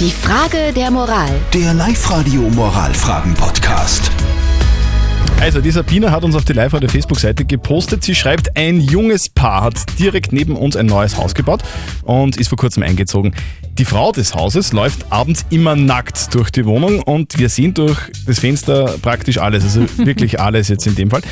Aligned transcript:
Die 0.00 0.10
Frage 0.10 0.72
der 0.74 0.90
Moral. 0.90 1.30
Der 1.52 1.72
Live-Radio 1.72 2.40
Moralfragen-Podcast. 2.50 4.10
Also, 5.40 5.60
die 5.60 5.70
Sabine 5.70 6.10
hat 6.10 6.24
uns 6.24 6.34
auf 6.34 6.44
die 6.44 6.52
live 6.52 6.72
der 6.72 6.88
Facebook-Seite 6.88 7.44
gepostet. 7.44 8.02
Sie 8.02 8.16
schreibt, 8.16 8.56
ein 8.56 8.80
junges 8.80 9.28
Paar 9.28 9.62
hat 9.62 9.74
direkt 10.00 10.32
neben 10.32 10.56
uns 10.56 10.74
ein 10.74 10.86
neues 10.86 11.16
Haus 11.16 11.32
gebaut 11.32 11.62
und 12.02 12.36
ist 12.36 12.48
vor 12.48 12.58
kurzem 12.58 12.82
eingezogen. 12.82 13.36
Die 13.78 13.84
Frau 13.84 14.12
des 14.12 14.36
Hauses 14.36 14.72
läuft 14.72 15.10
abends 15.10 15.44
immer 15.50 15.74
nackt 15.74 16.32
durch 16.32 16.50
die 16.50 16.64
Wohnung 16.64 17.02
und 17.02 17.36
wir 17.40 17.48
sehen 17.48 17.74
durch 17.74 17.98
das 18.24 18.38
Fenster 18.38 18.94
praktisch 19.02 19.38
alles, 19.38 19.64
also 19.64 19.84
wirklich 19.96 20.38
alles 20.38 20.68
jetzt 20.68 20.86
in 20.86 20.94
dem 20.94 21.10
Fall. 21.10 21.22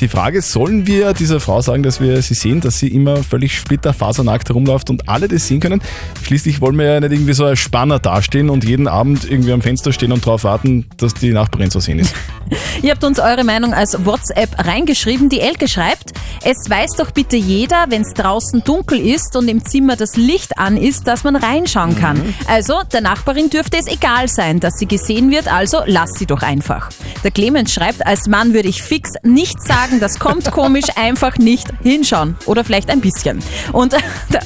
Die 0.00 0.08
Frage 0.08 0.38
ist, 0.38 0.50
sollen 0.50 0.88
wir 0.88 1.12
dieser 1.12 1.38
Frau 1.38 1.60
sagen, 1.60 1.84
dass 1.84 2.00
wir 2.00 2.20
sie 2.22 2.34
sehen, 2.34 2.60
dass 2.60 2.80
sie 2.80 2.88
immer 2.88 3.18
völlig 3.18 3.56
splitterfasernackt 3.56 4.48
herumläuft 4.48 4.90
und 4.90 5.08
alle 5.08 5.28
das 5.28 5.46
sehen 5.46 5.60
können? 5.60 5.80
Schließlich 6.24 6.60
wollen 6.60 6.76
wir 6.76 6.86
ja 6.86 6.98
nicht 6.98 7.12
irgendwie 7.12 7.34
so 7.34 7.44
als 7.44 7.60
Spanner 7.60 8.00
dastehen 8.00 8.50
und 8.50 8.64
jeden 8.64 8.88
Abend 8.88 9.30
irgendwie 9.30 9.52
am 9.52 9.62
Fenster 9.62 9.92
stehen 9.92 10.10
und 10.10 10.26
darauf 10.26 10.42
warten, 10.42 10.86
dass 10.96 11.14
die 11.14 11.30
Nachbarin 11.30 11.70
zu 11.70 11.78
sehen 11.78 12.00
ist. 12.00 12.16
Ihr 12.82 12.90
habt 12.90 13.04
uns 13.04 13.20
eure 13.20 13.44
Meinung 13.44 13.74
als 13.74 14.04
WhatsApp 14.04 14.58
reingeschrieben. 14.58 15.28
Die 15.28 15.38
Elke 15.38 15.68
schreibt, 15.68 16.12
es 16.44 16.68
weiß 16.68 16.96
doch 16.96 17.10
bitte 17.12 17.36
jeder, 17.36 17.86
wenn 17.88 18.02
es 18.02 18.14
draußen 18.14 18.64
dunkel 18.64 18.98
ist 18.98 19.36
und 19.36 19.48
im 19.48 19.64
Zimmer 19.64 19.96
das 19.96 20.16
Licht 20.16 20.58
an 20.58 20.76
ist, 20.76 21.06
dass 21.06 21.24
man 21.24 21.36
reinschauen 21.36 21.96
kann. 21.96 22.34
Also 22.46 22.82
der 22.92 23.00
Nachbarin 23.00 23.48
dürfte 23.48 23.78
es 23.78 23.86
egal 23.86 24.28
sein, 24.28 24.58
dass 24.58 24.74
sie 24.74 24.86
gesehen 24.86 25.30
wird, 25.30 25.52
also 25.52 25.82
lass 25.86 26.10
sie 26.18 26.26
doch 26.26 26.42
einfach. 26.42 26.88
Der 27.22 27.30
Clemens 27.30 27.72
schreibt, 27.72 28.04
als 28.06 28.26
Mann 28.26 28.54
würde 28.54 28.68
ich 28.68 28.82
fix 28.82 29.12
nicht 29.22 29.62
sagen, 29.62 30.00
das 30.00 30.18
kommt 30.18 30.50
komisch, 30.52 30.86
einfach 30.96 31.38
nicht 31.38 31.68
hinschauen. 31.82 32.36
Oder 32.46 32.64
vielleicht 32.64 32.90
ein 32.90 33.00
bisschen. 33.00 33.42
Und 33.72 33.94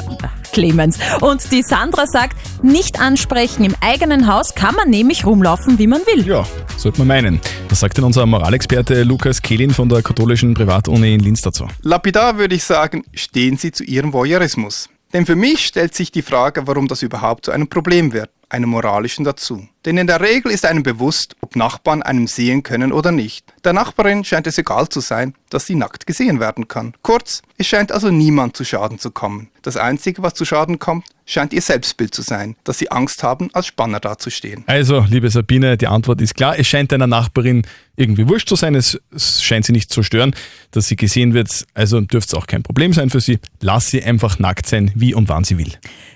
Clemens. 0.53 0.99
Und 1.21 1.53
die 1.53 1.63
Sandra 1.63 2.07
sagt, 2.07 2.37
nicht 2.63 3.01
ansprechen. 3.01 3.65
Im 3.65 3.75
eigenen 3.81 4.27
Haus 4.27 4.55
kann 4.55 4.75
man 4.75 4.89
nämlich 4.89 5.27
rumlaufen, 5.27 5.79
wie 5.79 5.87
man 5.87 6.01
will. 6.07 6.27
Ja, 6.27 6.45
sollte 6.77 6.99
man 6.99 7.09
meinen. 7.09 7.41
Was 7.69 7.81
sagt 7.81 7.97
denn 7.97 8.05
unser 8.05 8.27
Moralexperte 8.27 9.03
Lukas 9.03 9.43
Kehlin 9.43 9.71
von 9.71 9.89
der 9.89 10.03
katholischen 10.03 10.55
Privatuni 10.55 11.15
in 11.15 11.21
Linz 11.21 11.43
dazu? 11.43 11.67
Lapidar 11.83 12.39
würde 12.39 12.55
ich 12.55 12.65
sagen, 12.65 13.05
stehen 13.15 13.57
Sie 13.57 13.73
zu 13.73 13.85
Ihrem 13.85 14.13
Voyeurismus. 14.13 14.89
Denn 15.13 15.25
für 15.25 15.37
mich 15.37 15.67
stellt 15.67 15.95
sich 15.95 16.11
die 16.11 16.23
Frage, 16.23 16.67
warum 16.67 16.89
das 16.89 17.03
überhaupt 17.03 17.47
zu 17.47 17.53
einem 17.53 17.69
Problem 17.69 18.13
wird, 18.13 18.31
einem 18.49 18.71
moralischen 18.71 19.25
dazu. 19.25 19.67
Denn 19.85 19.97
in 19.97 20.07
der 20.07 20.21
Regel 20.21 20.51
ist 20.51 20.65
einem 20.65 20.83
bewusst, 20.83 21.37
ob 21.57 21.59
Nachbarn 21.59 22.03
einem 22.03 22.27
sehen 22.27 22.63
können 22.63 22.93
oder 22.93 23.13
nicht. 23.13 23.45
Der 23.65 23.73
Nachbarin 23.73 24.25
scheint 24.25 24.47
es 24.47 24.59
egal 24.59 24.89
zu 24.89 25.01
sein, 25.01 25.35
dass 25.51 25.67
sie 25.67 25.75
nackt 25.75 26.07
gesehen 26.07 26.39
werden 26.39 26.69
kann. 26.69 26.95
Kurz, 27.03 27.43
es 27.57 27.67
scheint 27.67 27.93
also 27.93 28.11
niemand 28.11 28.57
zu 28.57 28.65
Schaden 28.65 28.99
zu 28.99 29.11
kommen. 29.11 29.49
Das 29.63 29.77
Einzige, 29.77 30.23
was 30.23 30.35
zu 30.35 30.45
Schaden 30.45 30.79
kommt, 30.79 31.07
scheint 31.25 31.53
ihr 31.53 31.61
Selbstbild 31.61 32.15
zu 32.15 32.23
sein, 32.23 32.55
dass 32.63 32.79
sie 32.79 32.91
Angst 32.91 33.23
haben, 33.23 33.51
als 33.53 33.67
Spanner 33.67 33.99
dazustehen. 33.99 34.63
Also, 34.67 35.05
liebe 35.09 35.29
Sabine, 35.29 35.77
die 35.77 35.89
Antwort 35.89 36.21
ist 36.21 36.37
klar. 36.37 36.57
Es 36.57 36.69
scheint 36.69 36.93
deiner 36.93 37.09
Nachbarin 37.09 37.63
irgendwie 37.97 38.29
wurscht 38.29 38.49
zu 38.49 38.55
sein. 38.55 38.75
Es, 38.77 39.01
scheint 39.43 39.65
sie 39.65 39.73
nicht 39.73 39.91
zu 39.93 40.03
stören, 40.03 40.35
dass 40.71 40.87
sie 40.87 40.95
gesehen 40.95 41.35
wird. 41.35 41.67
Also 41.75 42.01
dürfte 42.01 42.37
es 42.37 42.43
auch 42.43 42.47
kein 42.47 42.63
Problem 42.63 42.93
sein 42.93 43.11
für 43.11 43.21
sie. 43.21 43.41
Lass 43.61 43.91
sie 43.91 44.03
einfach 44.05 44.39
nackt 44.39 44.67
sein, 44.67 44.93
wie 44.95 45.15
und 45.15 45.29
wann 45.29 45.43
sie 45.43 45.59
will. 45.59 45.73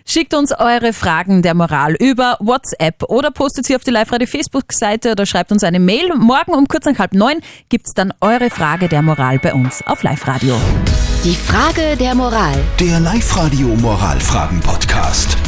Schickt 0.07 0.35
uns 0.35 0.53
eure 0.53 0.93
Fragen 0.93 1.43
der 1.43 1.55
Moral 1.55 1.95
über 1.95 2.37
WhatsApp 2.41 3.03
oder 3.05 3.31
postet 3.31 3.67
sie 3.67 3.75
auf 3.75 3.83
die 3.83 3.91
Live-Radio 3.91 4.27
Facebook-Seite 4.27 5.13
oder 5.13 5.27
schreibt 5.31 5.53
uns 5.53 5.65
eine 5.65 5.81
Mail. 5.81 6.15
Morgen 6.17 6.53
um 6.53 6.69
kurz 6.69 6.85
nach 6.85 6.99
halb 6.99 7.15
neun 7.15 7.41
gibt 7.69 7.87
es 7.87 7.95
dann 7.95 8.13
eure 8.21 8.51
Frage 8.51 8.89
der 8.89 9.03
Moral 9.03 9.39
bei 9.39 9.55
uns 9.55 9.83
auf 9.87 10.03
Live-Radio. 10.03 10.57
Die 11.25 11.35
Frage 11.35 11.97
der 11.97 12.15
Moral. 12.15 12.55
Der 12.79 13.01
Live-Radio 13.01 13.69
Moralfragen-Podcast. 13.69 15.40